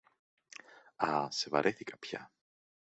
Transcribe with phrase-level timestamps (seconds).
[0.95, 2.31] Α, σε βαρέθηκα πια!